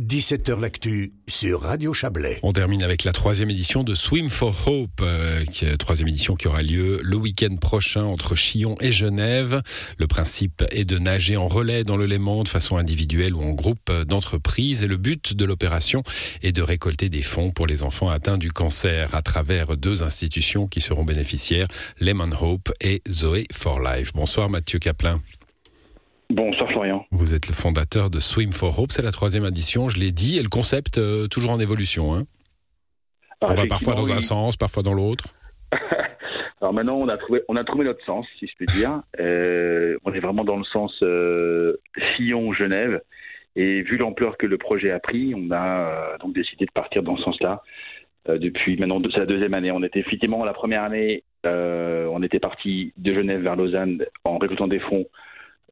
17h 0.00 0.58
L'actu 0.58 1.12
sur 1.28 1.60
Radio 1.60 1.92
Chablais. 1.92 2.38
On 2.42 2.52
termine 2.52 2.82
avec 2.82 3.04
la 3.04 3.12
troisième 3.12 3.50
édition 3.50 3.84
de 3.84 3.94
Swim 3.94 4.30
for 4.30 4.56
Hope, 4.66 5.02
euh, 5.02 5.44
troisième 5.78 6.08
édition 6.08 6.36
qui 6.36 6.48
aura 6.48 6.62
lieu 6.62 7.00
le 7.02 7.16
week-end 7.16 7.54
prochain 7.56 8.04
entre 8.04 8.34
Chillon 8.34 8.74
et 8.80 8.92
Genève. 8.92 9.60
Le 9.98 10.06
principe 10.06 10.64
est 10.70 10.86
de 10.86 10.98
nager 10.98 11.36
en 11.36 11.48
relais 11.48 11.82
dans 11.84 11.98
le 11.98 12.06
Léman 12.06 12.44
de 12.44 12.48
façon 12.48 12.78
individuelle 12.78 13.34
ou 13.34 13.42
en 13.42 13.52
groupe 13.52 13.92
d'entreprises. 14.06 14.82
Et 14.82 14.86
le 14.86 14.96
but 14.96 15.34
de 15.34 15.44
l'opération 15.44 16.02
est 16.42 16.52
de 16.52 16.62
récolter 16.62 17.10
des 17.10 17.22
fonds 17.22 17.50
pour 17.50 17.66
les 17.66 17.82
enfants 17.82 18.08
atteints 18.08 18.38
du 18.38 18.52
cancer 18.52 19.14
à 19.14 19.20
travers 19.20 19.76
deux 19.76 20.02
institutions 20.02 20.66
qui 20.66 20.80
seront 20.80 21.04
bénéficiaires, 21.04 21.68
Lemon 22.00 22.30
Hope 22.40 22.72
et 22.80 23.02
Zoé 23.10 23.46
for 23.52 23.80
Life. 23.80 24.12
Bonsoir 24.14 24.48
Mathieu 24.48 24.78
Caplin. 24.78 25.20
Bonsoir 26.30 26.70
Florian. 26.70 27.04
Vous 27.10 27.34
êtes 27.34 27.48
le 27.48 27.54
fondateur 27.54 28.08
de 28.08 28.20
Swim 28.20 28.52
for 28.52 28.78
Hope, 28.78 28.92
c'est 28.92 29.02
la 29.02 29.10
troisième 29.10 29.44
édition, 29.44 29.88
je 29.88 29.98
l'ai 29.98 30.12
dit, 30.12 30.38
et 30.38 30.42
le 30.42 30.48
concept 30.48 30.98
euh, 30.98 31.26
toujours 31.26 31.50
en 31.50 31.58
évolution. 31.58 32.14
Hein. 32.14 32.22
Ah, 33.40 33.48
on 33.50 33.54
va 33.54 33.66
parfois 33.66 33.94
dans 33.94 34.12
un 34.12 34.20
sens, 34.20 34.56
parfois 34.56 34.82
dans 34.82 34.94
l'autre. 34.94 35.24
Alors 36.60 36.74
maintenant, 36.74 36.96
on 36.96 37.08
a 37.08 37.16
trouvé, 37.16 37.42
on 37.48 37.56
a 37.56 37.64
trouvé 37.64 37.84
notre 37.84 38.04
sens, 38.04 38.26
si 38.38 38.46
je 38.46 38.52
puis 38.56 38.66
dire. 38.66 39.00
Euh, 39.18 39.96
on 40.04 40.12
est 40.12 40.20
vraiment 40.20 40.44
dans 40.44 40.56
le 40.56 40.64
sens 40.64 40.94
euh, 41.02 41.80
Sillon-Genève. 42.16 43.00
Et 43.56 43.82
vu 43.82 43.96
l'ampleur 43.96 44.36
que 44.36 44.46
le 44.46 44.58
projet 44.58 44.92
a 44.92 45.00
pris, 45.00 45.34
on 45.34 45.50
a 45.50 46.14
euh, 46.14 46.18
donc 46.18 46.34
décidé 46.34 46.66
de 46.66 46.70
partir 46.70 47.02
dans 47.02 47.16
ce 47.16 47.24
sens-là. 47.24 47.62
Depuis 48.28 48.76
maintenant, 48.76 49.00
c'est 49.10 49.18
la 49.18 49.26
deuxième 49.26 49.54
année. 49.54 49.72
On 49.72 49.82
était 49.82 49.98
effectivement 49.98 50.44
la 50.44 50.52
première 50.52 50.84
année, 50.84 51.24
on 51.42 52.22
était 52.22 52.38
parti 52.38 52.92
de 52.98 53.14
Genève 53.14 53.40
vers 53.40 53.56
Lausanne 53.56 54.04
en 54.24 54.38
récoltant 54.38 54.68
des 54.68 54.78
fonds. 54.78 55.06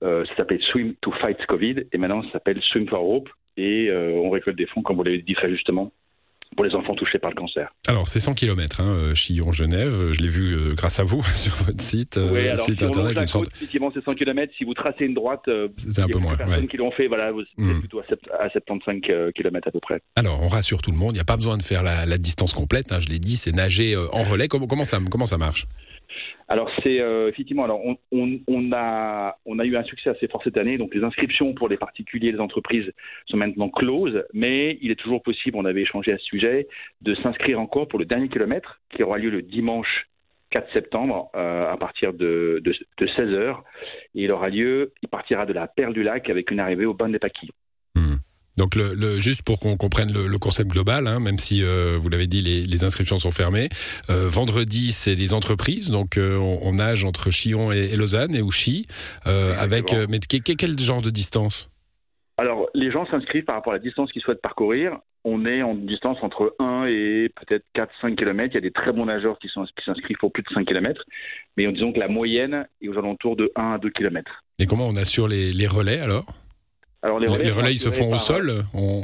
Euh, 0.03 0.25
ça 0.27 0.37
s'appelait 0.37 0.61
Swim 0.71 0.95
to 1.01 1.11
Fight 1.21 1.39
Covid 1.47 1.77
et 1.93 1.99
maintenant 1.99 2.23
ça 2.25 2.33
s'appelle 2.35 2.61
Swim 2.63 2.87
for 2.89 3.03
Hope 3.09 3.29
et 3.57 3.89
euh, 3.91 4.13
on 4.23 4.31
récolte 4.31 4.57
des 4.57 4.67
fonds, 4.67 4.83
comme 4.83 4.97
vous 4.97 5.03
l'avez 5.03 5.23
dit 5.23 5.35
très 5.35 5.51
justement, 5.51 5.91
pour 6.57 6.65
les 6.65 6.75
enfants 6.75 6.95
touchés 6.95 7.19
par 7.19 7.31
le 7.31 7.37
cancer. 7.37 7.69
Alors, 7.89 8.07
c'est 8.09 8.21
100 8.21 8.33
km, 8.35 8.81
hein, 8.81 8.87
euh, 8.89 9.15
Chillon-Genève. 9.15 10.13
Je 10.13 10.21
l'ai 10.23 10.29
vu 10.31 10.55
euh, 10.55 10.73
grâce 10.75 10.99
à 11.01 11.05
vous 11.05 11.23
sur 11.35 11.53
votre 11.65 11.81
site, 11.83 12.17
euh, 12.17 12.31
Oui, 12.33 12.49
alors 12.49 12.65
site 12.65 12.79
si 12.79 12.85
internet. 12.85 13.29
sorte- 13.29 13.49
effectivement, 13.57 13.91
c'est 13.93 14.03
100 14.09 14.15
km. 14.15 14.53
Si 14.57 14.65
vous 14.65 14.73
tracez 14.75 15.05
une 15.05 15.15
droite, 15.15 15.43
euh, 15.49 15.69
C'est 15.77 16.01
un 16.01 16.07
peu 16.07 16.19
moins. 16.21 16.37
personnes 16.37 16.61
ouais. 16.63 16.67
qui 16.69 16.77
l'ont 16.77 16.91
fait, 16.93 17.07
voilà, 17.09 17.33
vous 17.33 17.41
êtes 17.43 17.49
Hmm. 17.59 17.81
plutôt 17.81 17.99
à, 18.01 18.05
sept- 18.09 18.31
à 18.39 18.49
75 18.51 19.01
km 19.35 19.69
à 19.69 19.71
peu 19.73 19.81
près. 19.81 20.01
Alors, 20.17 20.41
on 20.43 20.49
rassure 20.49 20.81
tout 20.81 20.91
le 20.93 20.97
monde, 20.97 21.11
il 21.11 21.15
n'y 21.19 21.21
a 21.21 21.25
pas 21.25 21.37
besoin 21.37 21.57
de 21.59 21.63
faire 21.63 21.83
la, 21.83 22.07
la 22.07 22.17
distance 22.19 22.55
complète. 22.55 22.93
hein, 22.93 23.01
je 23.01 23.09
l'ai 23.09 23.19
dit, 23.19 23.37
c'est 23.37 23.53
nager 23.53 23.95
euh, 23.95 24.07
en 24.13 24.23
relais. 24.23 24.49
Comment, 24.49 24.67
comment, 24.69 24.85
ça, 24.87 25.01
comment 25.11 25.27
ça 25.27 25.37
marche? 25.39 25.67
Alors 26.51 26.71
c'est 26.83 27.01
euh, 27.01 27.29
effectivement, 27.29 27.65
alors 27.65 27.83
on, 28.11 28.73
a 28.73 29.37
on 29.45 29.59
a 29.59 29.65
eu 29.67 29.77
un 29.77 29.85
succès 29.85 30.09
assez 30.09 30.29
fort 30.29 30.43
cette 30.43 30.59
année, 30.59 30.79
donc 30.79 30.95
les 30.95 31.05
inscriptions 31.05 31.53
pour 31.53 31.69
les 31.69 31.77
particuliers 31.77 32.29
et 32.29 32.33
les 32.33 32.41
entreprises 32.41 32.91
sont 33.27 33.37
maintenant 33.37 33.69
closes, 33.69 34.25
mais 34.33 34.79
il 34.81 34.91
est 34.91 34.99
toujours 34.99 35.23
possible, 35.23 35.59
on 35.59 35.67
avait 35.67 35.83
échangé 35.83 36.11
à 36.11 36.17
ce 36.17 36.25
sujet, 36.25 36.67
de 37.03 37.15
s'inscrire 37.17 37.61
encore 37.61 37.87
pour 37.87 37.99
le 37.99 38.07
dernier 38.07 38.31
kilomètre 38.31 38.81
qui 38.89 39.03
aura 39.03 39.19
lieu 39.19 39.29
le 39.29 39.43
dimanche 39.43 40.09
4 40.51 40.73
septembre 40.73 41.31
euh, 41.37 41.71
à 41.71 41.77
partir 41.77 42.15
de, 42.15 42.63
de, 42.65 42.73
de 42.97 43.07
16 43.07 43.29
heures. 43.35 43.65
Et 44.15 44.25
il 44.25 44.33
aura 44.33 44.49
lieu, 44.49 44.95
il 45.03 45.09
partira 45.09 45.45
de 45.45 45.53
la 45.53 45.67
Perle 45.67 45.93
du 45.93 46.03
Lac 46.03 46.31
avec 46.31 46.51
une 46.51 46.61
arrivée 46.61 46.87
au 46.87 46.95
Ban 46.95 47.11
des 47.11 47.19
Paquis. 47.19 47.51
Donc, 48.59 48.75
le, 48.75 48.93
le- 48.93 49.19
juste 49.19 49.43
pour 49.43 49.59
qu'on 49.61 49.77
comprenne 49.77 50.13
le, 50.13 50.27
le 50.27 50.39
concept 50.39 50.71
global, 50.71 51.07
hein, 51.07 51.21
même 51.21 51.39
si 51.39 51.63
euh, 51.63 51.97
vous 52.01 52.09
l'avez 52.11 52.27
dit, 52.27 52.43
les, 52.43 52.63
les 52.63 52.85
inscriptions 52.85 53.19
sont 53.19 53.31
fermées. 53.31 53.69
Euh, 54.11 54.29
vendredi, 54.29 54.93
c'est 54.93 55.15
les 55.15 55.33
entreprises, 55.33 55.91
donc 55.91 56.19
euh, 56.19 56.37
on, 56.39 56.59
on 56.63 56.73
nage 56.75 57.05
entre 57.05 57.31
Chillon 57.31 57.73
et, 57.73 57.91
et 57.93 57.97
Lausanne 57.97 58.35
et 58.35 58.43
Ouchy, 58.43 58.87
avec 59.25 59.95
mais 60.11 60.19
que- 60.19 60.39
que- 60.39 60.53
quel 60.53 60.79
genre 60.79 61.01
de 61.03 61.11
distance? 61.11 61.71
Alors, 62.37 62.69
les 62.75 62.91
gens 62.93 63.07
s'inscrivent 63.11 63.45
par 63.45 63.57
rapport 63.57 63.73
à 63.73 63.77
la 63.77 63.83
distance 63.83 64.13
qu'ils 64.13 64.23
souhaitent 64.23 64.43
parcourir. 64.43 64.99
On 65.25 65.45
est 65.45 65.63
en 65.63 65.75
distance 65.75 66.19
entre 66.23 66.55
1 66.61 66.87
et 66.87 67.31
peut-être 67.35 67.65
4-5 67.75 68.15
km. 68.17 68.51
Il 68.53 68.55
y 68.55 68.59
a 68.59 68.61
des 68.61 68.71
très 68.71 68.93
bons 68.93 69.07
nageurs 69.07 69.39
qui 69.41 69.49
sont- 69.49 69.65
qui 69.65 69.85
s'inscrivent 69.85 70.17
pour 70.21 70.33
plus 70.33 70.43
de 70.45 70.49
5 70.55 70.65
km. 70.65 71.03
Mais 71.57 71.71
disons 71.73 71.93
que 71.93 71.99
la 71.99 72.07
moyenne 72.09 72.67
est 72.81 72.89
aux 72.89 72.97
alentours 72.97 73.35
de 73.37 73.51
1 73.57 73.73
à 73.75 73.79
2 73.79 73.91
km. 73.91 74.31
Et 74.61 74.67
comment 74.67 74.87
on 74.87 74.95
assure 74.97 75.27
les, 75.27 75.53
les 75.53 75.67
relais 75.67 75.99
alors? 76.01 76.27
Alors, 77.03 77.21
Les, 77.21 77.29
relais, 77.29 77.73
ils 77.73 77.79
se 77.79 77.91
font 77.91 78.13
au 78.13 78.19
sol 78.19 78.51
on... 78.75 79.03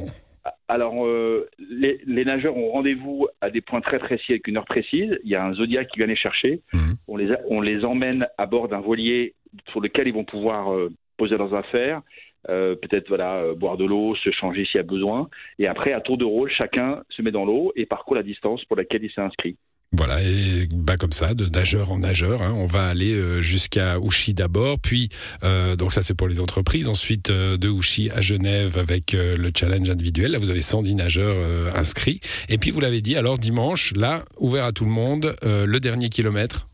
Alors, 0.68 1.06
euh, 1.06 1.48
les, 1.70 2.00
les 2.06 2.24
nageurs 2.24 2.56
ont 2.56 2.70
rendez-vous 2.70 3.28
à 3.40 3.50
des 3.50 3.60
points 3.60 3.80
très 3.80 3.98
précis 3.98 4.32
avec 4.32 4.48
une 4.48 4.56
heure 4.56 4.64
précise. 4.64 5.18
Il 5.22 5.30
y 5.30 5.34
a 5.36 5.44
un 5.44 5.54
Zodiac 5.54 5.88
qui 5.88 5.98
vient 5.98 6.06
les 6.06 6.16
chercher. 6.16 6.60
Mhm. 6.72 6.96
On, 7.08 7.16
les 7.16 7.30
a- 7.32 7.40
on 7.48 7.60
les 7.60 7.84
emmène 7.84 8.26
à 8.38 8.46
bord 8.46 8.68
d'un 8.68 8.80
voilier 8.80 9.34
sur 9.70 9.80
lequel 9.80 10.08
ils 10.08 10.14
vont 10.14 10.24
pouvoir 10.24 10.72
euh, 10.74 10.90
poser 11.16 11.36
leurs 11.36 11.54
affaires, 11.54 12.00
euh, 12.48 12.74
peut-être 12.74 13.08
voilà, 13.08 13.36
euh, 13.36 13.54
boire 13.54 13.76
de 13.76 13.84
l'eau, 13.84 14.16
se 14.16 14.30
changer 14.32 14.64
s'il 14.64 14.76
y 14.76 14.80
a 14.80 14.82
besoin. 14.82 15.28
Et 15.58 15.66
après, 15.68 15.92
à 15.92 16.00
tour 16.00 16.18
de 16.18 16.24
rôle, 16.24 16.50
chacun 16.50 17.02
se 17.10 17.22
met 17.22 17.30
dans 17.30 17.44
l'eau 17.44 17.72
et 17.76 17.86
parcourt 17.86 18.16
la 18.16 18.22
distance 18.22 18.64
pour 18.64 18.76
laquelle 18.76 19.04
il 19.04 19.10
s'est 19.12 19.20
inscrit. 19.20 19.56
Voilà, 19.92 20.20
et 20.20 20.66
bah 20.72 20.96
comme 20.96 21.12
ça, 21.12 21.34
de 21.34 21.46
nageur 21.46 21.92
en 21.92 21.98
nageur, 21.98 22.42
hein, 22.42 22.52
on 22.56 22.66
va 22.66 22.86
aller 22.86 23.14
euh, 23.14 23.40
jusqu'à 23.40 24.00
Ouchy 24.00 24.34
d'abord, 24.34 24.78
puis 24.80 25.08
euh, 25.44 25.76
donc 25.76 25.92
ça 25.92 26.02
c'est 26.02 26.16
pour 26.16 26.26
les 26.26 26.40
entreprises, 26.40 26.88
ensuite 26.88 27.30
euh, 27.30 27.56
de 27.56 27.68
Ouchy 27.68 28.10
à 28.10 28.20
Genève 28.20 28.76
avec 28.76 29.12
le 29.12 29.50
challenge 29.56 29.88
individuel. 29.88 30.32
Là 30.32 30.38
vous 30.38 30.50
avez 30.50 30.62
110 30.62 30.96
nageurs 30.96 31.36
inscrits, 31.76 32.20
et 32.48 32.58
puis 32.58 32.72
vous 32.72 32.80
l'avez 32.80 33.02
dit, 33.02 33.16
alors 33.16 33.38
dimanche, 33.38 33.94
là 33.94 34.24
ouvert 34.38 34.64
à 34.64 34.72
tout 34.72 34.84
le 34.84 34.90
monde, 34.90 35.36
le 35.42 35.78
dernier 35.78 36.08
kilomètre. 36.08 36.66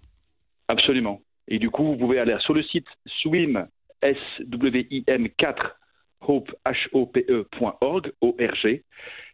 Absolument. 0.69 1.21
Et 1.49 1.59
du 1.59 1.69
coup, 1.69 1.85
vous 1.85 1.97
pouvez 1.97 2.19
aller 2.21 2.37
sur 2.41 2.55
le 2.55 2.63
site 2.63 2.87
swim, 3.07 3.67
S-W-I-M 4.03 5.29
4, 5.37 5.81
hope, 6.21 6.51
H-O-P-E.org, 6.65 8.13
O-R-G. 8.21 8.85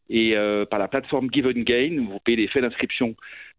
Et 0.09 0.36
euh, 0.36 0.65
par 0.65 0.78
la 0.78 0.88
plateforme 0.88 1.28
Give 1.32 1.47
and 1.47 1.62
Gain, 1.62 2.06
vous 2.09 2.19
payez 2.20 2.36
les 2.36 2.48
frais 2.48 2.60
d'inscription 2.60 3.15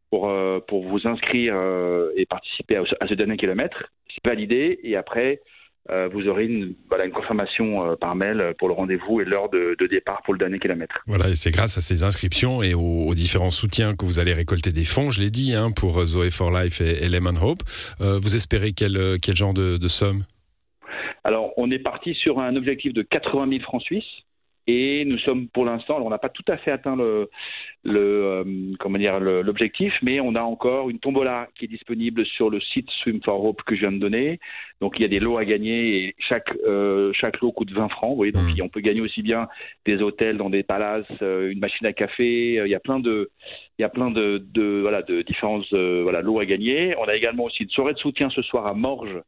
pour, 0.10 0.30
euh, 0.30 0.60
pour 0.68 0.88
vous 0.88 1.08
inscrire 1.08 1.54
euh, 1.56 2.12
et 2.16 2.26
participer 2.26 2.78
à, 2.78 2.84
ce- 2.86 2.96
à 3.00 3.08
ce 3.08 3.14
dernier 3.14 3.38
kilomètre. 3.38 3.84
C'est 4.10 4.30
validé 4.30 4.80
et 4.84 4.96
après, 4.96 5.42
euh, 5.90 6.10
vous 6.12 6.28
aurez 6.28 6.46
une, 6.46 6.76
voilà, 6.90 7.06
une 7.06 7.12
confirmation 7.12 7.96
par 7.98 8.14
mail 8.16 8.54
pour 8.60 8.68
le 8.68 8.74
rendez-vous 8.74 9.22
et 9.22 9.26
l'heure 9.26 9.50
de, 9.50 9.76
de 9.80 9.88
départ 9.88 10.22
pour 10.24 10.34
le 10.34 10.40
dernier 10.40 10.60
kilomètre. 10.60 10.96
Voilà, 11.08 11.30
et 11.30 11.36
c'est 11.36 11.52
grâce 11.52 11.78
à 11.78 11.82
ces 11.82 12.04
inscriptions 12.04 12.62
et 12.62 12.74
aux, 12.74 13.06
aux 13.08 13.16
différents 13.16 13.52
soutiens 13.52 13.96
que 13.96 14.04
vous 14.06 14.20
allez 14.20 14.34
récolter 14.34 14.72
des 14.72 14.84
fonds, 14.86 15.12
je 15.12 15.22
l'ai 15.22 15.32
dit, 15.32 15.54
hein, 15.56 15.72
pour 15.72 16.02
Zoé 16.04 16.30
for 16.32 16.52
Life 16.52 16.82
et, 16.82 17.06
et 17.06 17.10
Lemon 17.10 17.36
Hope. 17.42 17.62
Vous 18.00 18.36
espérez 18.36 18.74
quel, 18.74 19.18
quel 19.22 19.36
genre 19.36 19.54
de, 19.54 19.78
de 19.78 19.88
somme? 19.88 20.24
Alors, 21.24 21.52
on 21.58 21.70
est 21.72 21.80
parti 21.80 22.14
sur 22.16 22.40
un 22.40 22.56
objectif 22.56 22.94
de 22.94 23.02
80 23.02 23.48
000 23.50 23.62
francs 23.64 23.82
suisses. 23.82 24.24
Et 24.68 25.06
nous 25.06 25.18
sommes 25.20 25.48
pour 25.48 25.64
l'instant, 25.64 26.00
on 26.04 26.10
n'a 26.10 26.18
pas 26.18 26.28
tout 26.30 26.44
à 26.50 26.58
fait 26.58 26.72
atteint 26.72 26.98
le, 26.98 27.30
le 27.84 28.00
euh, 28.00 28.44
comment 28.80 28.98
dire 28.98 29.18
l'objectif, 29.20 29.94
mais 30.02 30.20
on 30.20 30.36
a 30.36 30.42
encore 30.42 30.90
une 30.90 31.00
tombola 31.00 31.48
qui 31.56 31.66
est 31.66 31.68
disponible 31.70 32.26
sur 32.26 32.50
le 32.50 32.60
site 32.60 32.90
Swim 33.02 33.22
for 33.24 33.44
Hope 33.46 33.62
que 33.64 33.76
je 33.76 33.82
viens 33.82 33.94
de 33.94 33.98
donner. 34.00 34.40
Donc 34.82 34.96
il 35.00 35.04
y 35.04 35.06
a 35.06 35.08
des 35.08 35.20
lots 35.20 35.38
à 35.38 35.46
gagner 35.46 36.04
et 36.04 36.16
chaque 36.20 36.52
euh, 36.68 37.12
chaque 37.14 37.40
lot 37.40 37.54
coûte 37.54 37.72
20 37.72 37.88
francs. 37.90 38.10
Vous 38.12 38.18
voyez, 38.18 38.34
donc 38.34 38.44
Mhm. 38.44 38.62
on 38.62 38.70
peut 38.70 38.82
gagner 38.82 39.02
aussi 39.02 39.22
bien 39.22 39.48
des 39.86 40.02
hôtels 40.02 40.38
dans 40.38 40.50
des 40.50 40.64
palaces, 40.64 41.06
euh, 41.22 41.50
une 41.52 41.60
machine 41.60 41.88
à 41.88 41.94
café. 41.94 42.56
Il 42.66 42.70
y 42.70 42.76
a 42.76 42.80
plein 42.82 43.00
de 43.00 43.30
il 43.80 43.84
y 43.84 43.86
a 43.86 43.90
plein 43.90 44.12
de, 44.12 44.44
de 44.54 44.80
voilà 44.82 45.02
de 45.02 45.22
différents 45.22 45.62
euh, 45.74 46.02
voilà 46.04 46.22
lots 46.22 46.40
à 46.40 46.46
gagner. 46.46 46.94
On 46.98 47.06
a 47.06 47.16
également 47.16 47.46
aussi 47.46 47.64
une 47.64 47.70
soirée 47.70 47.94
de 47.94 48.00
soutien 48.00 48.30
ce 48.30 48.42
soir 48.42 48.68
à 48.68 48.74
Morges 48.74 49.22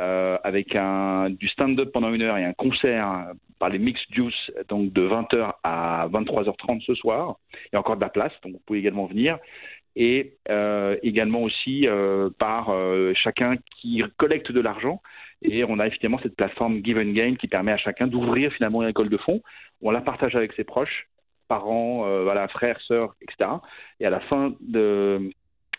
euh, 0.00 0.36
avec 0.44 0.74
un, 0.76 1.30
du 1.30 1.48
stand-up 1.48 1.90
pendant 1.92 2.12
une 2.12 2.22
heure 2.22 2.36
et 2.36 2.44
un 2.44 2.52
concert 2.52 3.26
par 3.64 3.70
les 3.70 3.78
Mixed 3.78 4.12
Juice, 4.12 4.52
donc 4.68 4.92
de 4.92 5.08
20h 5.08 5.54
à 5.62 6.06
23h30 6.12 6.84
ce 6.84 6.94
soir. 6.94 7.36
Il 7.54 7.68
y 7.72 7.76
a 7.76 7.78
encore 7.78 7.96
de 7.96 8.02
la 8.02 8.10
place, 8.10 8.32
donc 8.42 8.52
vous 8.52 8.62
pouvez 8.66 8.80
également 8.80 9.06
venir. 9.06 9.38
Et 9.96 10.36
euh, 10.50 10.98
également 11.02 11.40
aussi 11.40 11.88
euh, 11.88 12.28
par 12.38 12.68
euh, 12.68 13.14
chacun 13.14 13.56
qui 13.80 14.02
collecte 14.18 14.52
de 14.52 14.60
l'argent. 14.60 15.00
Et 15.40 15.64
on 15.64 15.78
a 15.78 15.86
effectivement 15.86 16.20
cette 16.22 16.36
plateforme 16.36 16.84
Give 16.84 16.98
and 16.98 17.12
Gain 17.12 17.36
qui 17.36 17.48
permet 17.48 17.72
à 17.72 17.78
chacun 17.78 18.06
d'ouvrir 18.06 18.52
finalement 18.52 18.82
une 18.82 18.90
école 18.90 19.08
de 19.08 19.16
fonds. 19.16 19.40
On 19.80 19.90
la 19.90 20.02
partage 20.02 20.36
avec 20.36 20.52
ses 20.52 20.64
proches, 20.64 21.08
parents, 21.48 22.00
voilà, 22.22 22.46
frères, 22.48 22.78
sœurs, 22.82 23.14
etc. 23.22 23.48
Et 23.98 24.04
à 24.04 24.10
la 24.10 24.20
fin 24.20 24.52
de, 24.60 25.30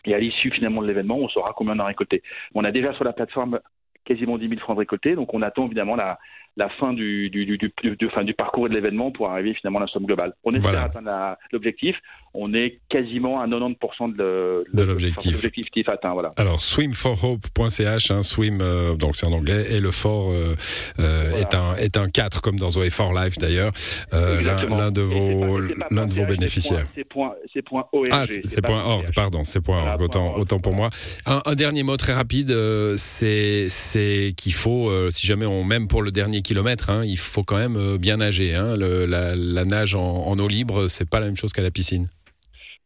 et 0.04 0.12
à 0.12 0.18
l'issue 0.18 0.50
finalement 0.50 0.82
de 0.82 0.88
l'événement, 0.88 1.18
on 1.18 1.28
saura 1.28 1.54
combien 1.56 1.76
on 1.76 1.78
a 1.78 1.84
récolté. 1.84 2.24
On 2.52 2.64
a 2.64 2.72
déjà 2.72 2.94
sur 2.94 3.04
la 3.04 3.12
plateforme 3.12 3.60
quasiment 4.04 4.38
10 4.38 4.48
000 4.48 4.60
francs 4.60 4.78
récoltés, 4.78 5.14
donc 5.14 5.34
on 5.34 5.42
attend 5.42 5.66
évidemment 5.66 5.96
la, 5.96 6.18
la 6.56 6.68
fin 6.70 6.92
du, 6.94 7.28
du, 7.28 7.44
du, 7.44 7.58
du, 7.58 7.72
du- 7.82 7.96
du- 7.96 8.08
fin, 8.10 8.24
du 8.24 8.32
parcours 8.32 8.66
et 8.66 8.70
de 8.70 8.74
l'événement 8.74 9.10
pour 9.10 9.28
arriver 9.30 9.52
finalement 9.54 9.78
à 9.78 9.82
la 9.82 9.86
somme 9.88 10.06
globale. 10.06 10.32
On 10.44 10.54
espère 10.54 10.72
Voilà. 10.72 10.86
atteindre 10.86 11.36
l'objectif. 11.52 11.96
On 12.36 12.52
est 12.54 12.78
quasiment 12.88 13.40
à 13.40 13.46
90% 13.46 14.16
de, 14.16 14.64
l'objectif 14.74 15.88
atteint. 15.88 16.12
Voilà. 16.12 16.28
Alors 16.36 16.60
swimforhope.ch, 16.60 18.10
hein, 18.10 18.22
swim 18.22 18.58
euh, 18.60 18.94
donc 18.94 19.16
c'est 19.16 19.26
en 19.26 19.32
anglais 19.32 19.66
et 19.70 19.80
le 19.80 19.90
fort 19.90 20.30
euh, 20.30 20.54
euh 20.98 21.32
est 21.32 21.54
un 21.54 21.74
est 21.76 21.96
un 21.96 22.08
4 22.08 22.42
comme 22.42 22.58
dans 22.58 22.70
Zoé 22.70 22.90
for 22.90 23.12
Life 23.12 23.38
d'ailleurs, 23.38 23.72
euh, 24.12 24.40
l'un 24.42 24.90
de 24.90 25.00
vos 25.00 25.58
l'un 25.90 26.06
de 26.06 26.14
vos 26.14 26.26
bénéficiaires. 26.26 26.86
C'est 26.94 27.04
point 27.04 27.34
point 27.64 27.86
org. 27.92 28.08
Ah 28.12 28.24
c'est 28.26 28.62
point 28.62 28.84
org, 28.84 29.06
pardon, 29.14 29.44
c'est 29.44 29.60
point 29.60 29.82
org. 29.82 30.02
Autant 30.02 30.36
autant 30.36 30.58
pour 30.60 30.74
moi. 30.74 30.88
Un, 31.26 31.40
un, 31.46 31.54
dernier 31.54 31.82
mot 31.82 31.96
très 31.96 32.12
rapide, 32.12 32.54
c'est 32.96 33.68
c'est 33.70 34.34
qu'il 34.36 34.52
faut 34.52 34.90
si 35.10 35.26
jamais 35.26 35.46
on 35.46 35.64
même 35.64 35.88
pour 35.88 36.02
le 36.02 36.10
dernier 36.10 36.42
kilomètre, 36.42 36.90
hein, 36.90 37.02
il 37.04 37.18
faut 37.18 37.42
quand 37.42 37.56
même 37.56 37.96
bien 37.96 38.18
nager. 38.18 38.54
Hein, 38.54 38.76
le, 38.76 39.06
la, 39.06 39.34
la, 39.34 39.64
nage 39.64 39.94
en, 39.94 40.26
en 40.26 40.38
eau 40.38 40.48
libre, 40.48 40.88
c'est 40.88 41.08
pas 41.08 41.20
la 41.20 41.26
même 41.26 41.36
chose 41.36 41.52
qu'à 41.52 41.62
la 41.62 41.70
piscine. 41.70 42.08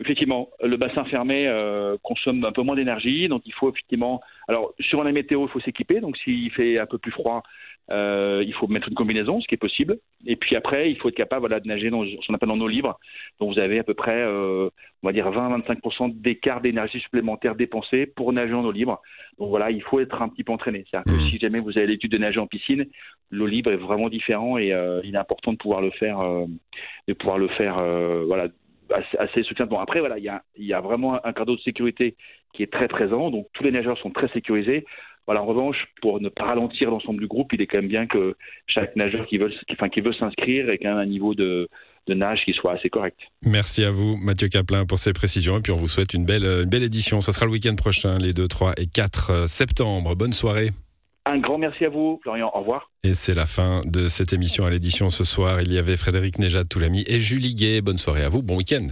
Effectivement, 0.01 0.49
le 0.63 0.79
bassin 0.79 1.05
fermé 1.05 1.47
euh, 1.47 1.99
consomme 2.03 2.43
un 2.47 2.53
peu 2.53 2.63
moins 2.63 2.75
d'énergie, 2.75 3.29
donc 3.29 3.43
il 3.45 3.53
faut 3.53 3.69
effectivement. 3.71 4.23
Alors 4.49 4.73
sur 4.81 5.05
la 5.05 5.13
météo, 5.13 5.45
il 5.47 5.51
faut 5.51 5.61
s'équiper. 5.61 6.01
Donc 6.01 6.17
s'il 6.17 6.51
fait 6.53 6.79
un 6.79 6.87
peu 6.87 6.97
plus 6.97 7.13
froid, 7.13 7.43
euh, 7.91 8.43
il 8.47 8.55
faut 8.55 8.67
mettre 8.67 8.89
une 8.89 8.95
combinaison, 8.95 9.43
ce 9.43 9.47
qui 9.47 9.57
est 9.57 9.59
possible. 9.59 9.99
Et 10.25 10.37
puis 10.37 10.57
après, 10.57 10.91
il 10.91 10.97
faut 10.97 11.11
être 11.11 11.17
capable 11.17 11.41
voilà, 11.41 11.61
de 11.61 11.69
nager 11.69 11.91
dans 11.91 12.03
ce 12.03 12.27
qu'on 12.27 12.33
appelle 12.33 12.51
en 12.51 12.59
eau 12.61 12.69
libre. 12.69 12.99
Donc 13.41 13.53
vous 13.53 13.61
avez 13.61 13.79
à 13.79 13.85
peu 13.85 13.93
près, 13.93 14.23
euh, 14.23 14.71
on 15.03 15.09
va 15.09 15.13
dire 15.13 15.31
20-25% 15.31 16.19
d'écart 16.19 16.63
d'énergie 16.63 17.01
supplémentaire 17.01 17.55
dépensée 17.55 18.07
pour 18.07 18.33
nager 18.33 18.55
en 18.55 18.65
eau 18.65 18.73
libre. 18.73 19.03
Donc 19.39 19.51
voilà, 19.51 19.71
il 19.71 19.83
faut 19.83 20.01
être 20.01 20.23
un 20.23 20.31
petit 20.31 20.45
peu 20.45 20.53
entraîné. 20.53 20.87
C'est-à-dire 20.91 21.13
que 21.13 21.19
mmh. 21.19 21.29
si 21.29 21.39
jamais 21.39 21.61
vous 21.61 21.77
avez 21.77 21.89
l'étude 21.89 22.13
de 22.13 22.19
nager 22.19 22.41
en 22.41 22.47
piscine, 22.47 22.87
l'eau 23.31 23.47
libre 23.47 23.71
est 23.71 23.77
vraiment 23.77 24.09
différent 24.09 24.57
et 24.57 24.69
il 25.05 25.15
est 25.15 25.19
important 25.19 25.53
de 25.53 25.59
pouvoir 25.59 25.83
le 25.83 25.91
faire, 25.91 26.21
de 27.07 27.13
pouvoir 27.13 27.39
le 27.39 27.49
faire, 27.49 27.75
voilà 28.27 28.49
assez 29.19 29.43
soutien. 29.43 29.67
Bon, 29.67 29.79
après, 29.79 30.01
voilà, 30.01 30.19
il 30.19 30.25
y 30.25 30.29
a, 30.29 30.43
y 30.57 30.73
a 30.73 30.81
vraiment 30.81 31.25
un 31.25 31.33
cadeau 31.33 31.57
de 31.57 31.61
sécurité 31.61 32.17
qui 32.55 32.63
est 32.63 32.73
très 32.73 32.89
présent, 32.89 33.31
donc 33.31 33.47
tous 33.53 33.63
les 33.63 33.71
nageurs 33.71 33.99
sont 33.99 34.11
très 34.11 34.29
sécurisés. 34.29 34.85
Voilà, 35.27 35.43
en 35.43 35.47
revanche, 35.47 35.77
pour 36.03 36.21
ne 36.21 36.29
pas 36.29 36.47
ralentir 36.47 36.91
l'ensemble 36.91 37.21
du 37.21 37.29
groupe, 37.29 37.53
il 37.53 37.61
est 37.61 37.67
quand 37.67 37.79
même 37.79 37.89
bien 37.89 38.07
que 38.07 38.37
chaque 38.67 38.97
nageur 38.97 39.27
qui 39.27 39.39
veut, 39.39 39.51
qui 39.93 40.01
veut 40.01 40.13
s'inscrire 40.15 40.69
ait 40.71 40.79
quand 40.79 40.89
même 40.89 40.99
un 40.99 41.07
niveau 41.07 41.35
de, 41.35 41.69
de 42.09 42.15
nage 42.15 42.41
qui 42.45 42.53
soit 42.53 42.73
assez 42.73 42.89
correct. 42.89 43.19
Merci 43.47 43.85
à 43.85 43.93
vous, 43.93 44.17
Mathieu 44.17 44.49
Caplin, 44.49 44.87
pour 44.87 44.99
ces 44.99 45.13
précisions. 45.13 45.59
Et 45.59 45.61
puis, 45.61 45.73
on 45.73 45.77
vous 45.77 45.89
souhaite 45.89 46.15
une 46.15 46.25
belle, 46.25 46.45
une 46.45 46.69
belle 46.69 46.83
édition. 46.83 47.21
Ça 47.21 47.33
sera 47.33 47.47
le 47.47 47.53
week-end 47.53 47.77
prochain, 47.77 48.19
les 48.19 48.33
2, 48.33 48.49
3 48.49 48.73
et 48.79 48.87
4 48.87 49.49
septembre. 49.49 50.17
Bonne 50.17 50.33
soirée. 50.33 50.71
Un 51.27 51.39
grand 51.39 51.59
merci 51.59 51.85
à 51.85 51.91
vous, 51.91 52.19
Florian. 52.23 52.51
Au 52.55 52.61
revoir. 52.61 52.91
Et 53.03 53.15
c'est 53.15 53.35
la 53.35 53.47
fin 53.47 53.83
de 53.85 54.09
cette 54.09 54.33
émission 54.33 54.65
à 54.65 54.71
l'édition 54.71 55.11
ce 55.11 55.25
soir. 55.25 55.61
Il 55.61 55.73
y 55.73 55.79
avait 55.79 55.97
Frédéric 55.97 56.39
Nejad 56.39 56.69
Toulami 56.69 57.05
et 57.07 57.21
Julie 57.21 57.55
Gay. 57.55 57.81
Bonne 57.83 57.99
soirée 57.99 58.25
à 58.25 58.29
vous. 58.29 58.43
Bon 58.43 58.57
week-end. 58.57 58.87